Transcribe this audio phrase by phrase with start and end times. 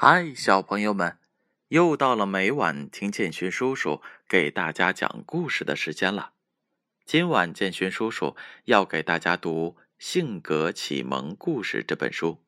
[0.00, 1.18] 嗨，小朋友们，
[1.70, 6.34] 又到了每晚听建勋叔叔给大家讲故事的时间了。
[7.04, 12.38] 今晚建勋叔叔要给大家读《性格启蒙故事》这本书。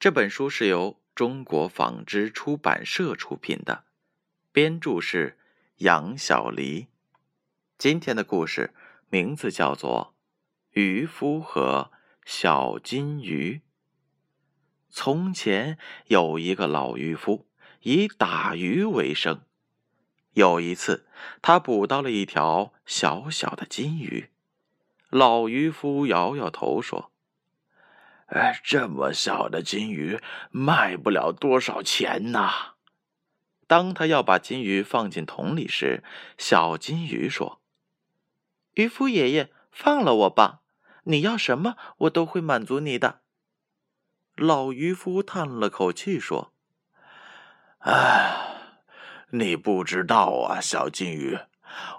[0.00, 3.84] 这本书是由中国纺织出版社出品的，
[4.50, 5.36] 编著是
[5.80, 6.86] 杨小黎。
[7.76, 8.72] 今天的故事
[9.10, 10.14] 名字叫做
[10.80, 11.92] 《渔夫和
[12.24, 13.56] 小金鱼》。
[15.04, 15.76] 从前
[16.06, 17.46] 有一个老渔夫，
[17.82, 19.42] 以打鱼为生。
[20.32, 21.06] 有一次，
[21.42, 24.30] 他捕到了一条小小的金鱼。
[25.10, 27.12] 老渔夫摇摇头说
[28.32, 30.18] ：“哎，这么小的金鱼
[30.50, 32.76] 卖不了多少钱呐。”
[33.68, 36.02] 当他要把金鱼放进桶里时，
[36.38, 37.60] 小金鱼说
[38.72, 40.62] ：“渔夫爷爷，放了我吧！
[41.02, 43.20] 你要什么，我都会满足你的。”
[44.36, 46.52] 老渔夫叹了口气说
[47.86, 48.56] ：“唉，
[49.30, 51.38] 你不知道啊，小金鱼，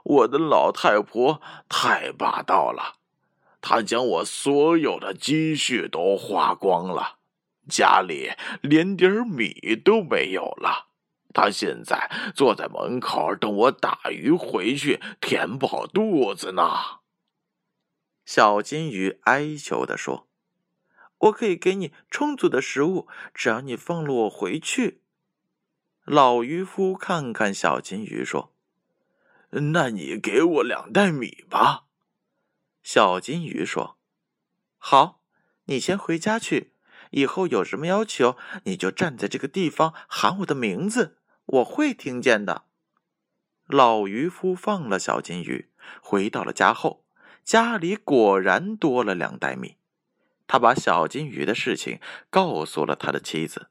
[0.04, 2.98] 我的老太婆太霸道了，
[3.62, 7.20] 她将我所有的积蓄都花光了，
[7.70, 10.88] 家里连点米都没有了。
[11.34, 17.00] 她现在坐在门口等我打鱼回去填饱肚子呢。”
[18.26, 20.28] 小金鱼哀求的说。
[21.20, 25.02] 我可以给你充足的食物，只要你放了我回去。
[26.04, 28.54] 老渔夫看看小金鱼说
[29.74, 31.86] ：“那你给我两袋米吧。”
[32.84, 33.98] 小金鱼说
[34.78, 35.22] ：“好，
[35.66, 36.74] 你先回家去。
[37.12, 42.66] 以后有什么要求，你就站在这个地方喊我的名字，我会听见的。”
[43.66, 47.06] 老渔夫放了小金鱼，回到了家后，
[47.44, 49.78] 家里果然多了两袋米。
[50.48, 53.68] 他把小金鱼的事情告诉了他的妻子，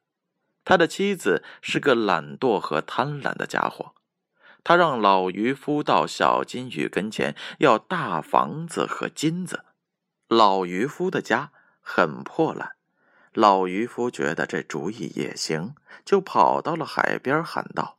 [0.65, 3.95] 他的妻子是个懒惰和贪婪的家伙，
[4.65, 9.65] 他让老渔夫到小金鱼跟前要大房子和金子。
[10.29, 12.73] 老渔夫的家很破烂，
[13.35, 15.75] 老渔夫觉得这主意也行，
[16.05, 17.99] 就跑到了海边喊道：“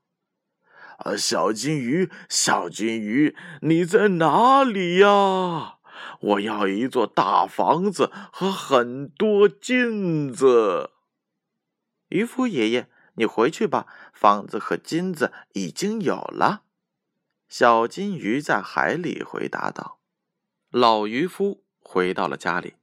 [0.98, 5.78] 啊，小金鱼，小金鱼，你在哪里呀？”
[6.20, 10.92] 我要一座大房子和很多金子。
[12.10, 16.62] 渔夫爷爷，你回去吧，房子和金子已经有了。
[17.48, 20.00] 小金鱼在海里回答道。
[20.70, 22.76] 老渔夫回到了家里，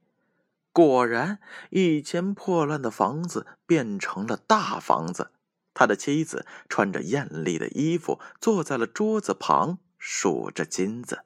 [0.71, 5.31] 果然，以前破烂的房子变成了大房子。
[5.75, 11.23] 他的妻子穿着艳丽的衣服，坐在了桌子旁，数着金子。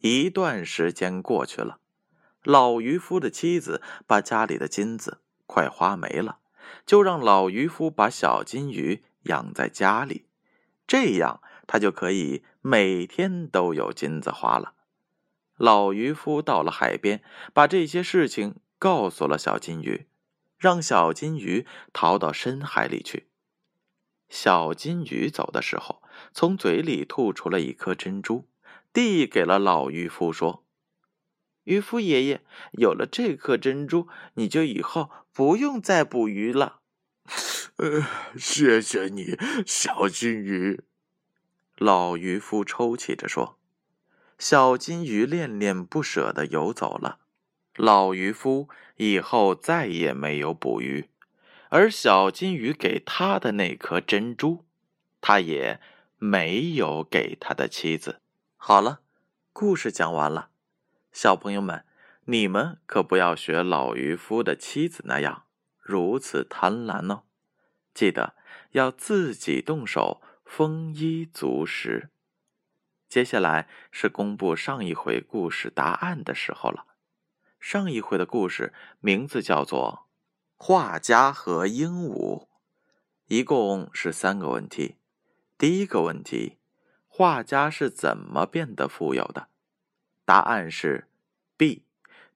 [0.00, 1.80] 一段时间过去了，
[2.44, 6.38] 老渔夫的妻子把家里的金子快花没了，
[6.86, 10.26] 就让老渔夫把小金鱼养在家里，
[10.86, 14.74] 这样他就可以每天都有金子花了。
[15.56, 17.20] 老渔夫到了海边，
[17.52, 20.06] 把这些事情告诉了小金鱼，
[20.56, 23.26] 让小金鱼逃到深海里去。
[24.28, 26.00] 小金鱼走的时候，
[26.32, 28.46] 从嘴里吐出了一颗珍珠。
[28.92, 30.64] 递给了老渔夫，说
[31.64, 36.80] ：“渔夫爷爷，有了这颗珍珠，你就以后不用再捕鱼了。
[37.76, 38.04] ”“呃，
[38.36, 40.82] 谢谢你，小金鱼。”
[41.76, 43.58] 老渔夫抽泣着说。
[44.38, 47.18] 小金鱼恋恋不舍的游走了。
[47.74, 51.08] 老渔夫以后再也没有捕鱼，
[51.70, 54.64] 而小金鱼给他的那颗珍珠，
[55.20, 55.80] 他也
[56.18, 58.20] 没有给他的妻子。
[58.60, 59.00] 好了，
[59.52, 60.50] 故事讲完了，
[61.12, 61.86] 小朋友们，
[62.24, 65.44] 你们可不要学老渔夫的妻子那样
[65.78, 67.22] 如此贪婪哦！
[67.94, 68.34] 记得
[68.72, 72.10] 要自己动手丰衣足食。
[73.08, 76.84] 接下来是公布上一回故事答案的时候了。
[77.60, 80.08] 上一回的故事名字叫做
[80.62, 82.40] 《画家和鹦鹉》，
[83.28, 84.96] 一共是三个问题。
[85.56, 86.57] 第一个问题。
[87.18, 89.48] 画家是怎么变得富有的？
[90.24, 91.08] 答案是
[91.56, 91.82] B，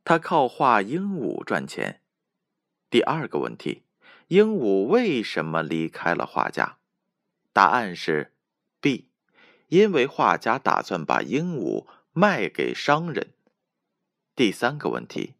[0.02, 2.00] 他靠画鹦鹉赚钱。
[2.90, 3.84] 第二个问题，
[4.26, 6.78] 鹦鹉为什么离开了画家？
[7.52, 8.32] 答案是
[8.80, 9.06] B，
[9.68, 13.34] 因为画家打算把鹦鹉卖给商人。
[14.34, 15.36] 第三个问题，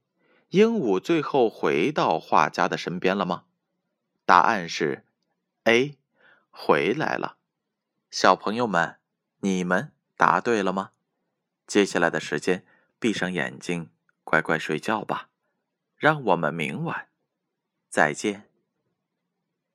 [0.51, 3.47] 鹦鹉最后回到画家的身边了吗？
[4.25, 5.05] 答案是
[5.65, 5.99] A，
[6.49, 7.39] 回来了。
[8.09, 9.02] 小朋友们。
[9.45, 10.93] 你们答对了吗？
[11.67, 12.65] 接下来的时间，
[13.01, 13.91] 闭上眼睛，
[14.23, 15.31] 乖乖睡觉吧。
[15.97, 17.09] 让我们明晚
[17.89, 18.52] 再见。